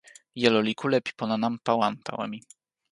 jelo 0.41 0.59
li 0.67 0.73
kule 0.79 0.97
pi 1.05 1.11
pona 1.19 1.35
nanpa 1.43 1.71
wan 1.79 1.95
tawa 2.05 2.25
mi. 2.31 2.39